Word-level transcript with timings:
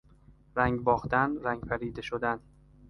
رنگ 0.55 0.83
باختن، 0.83 1.37
رنگ 1.43 1.61
پریده 1.61 2.01
شدن 2.01 2.39